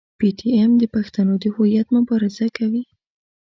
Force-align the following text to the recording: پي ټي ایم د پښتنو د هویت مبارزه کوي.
پي 0.17 0.27
ټي 0.37 0.49
ایم 0.57 0.71
د 0.77 0.83
پښتنو 0.95 1.33
د 1.43 1.45
هویت 1.55 1.87
مبارزه 1.97 2.47
کوي. 2.57 2.83